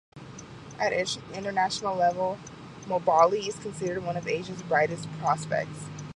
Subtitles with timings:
[0.79, 0.93] At
[1.31, 2.39] international level
[2.85, 5.77] Mobali is considered one of Asia's brightest prospects.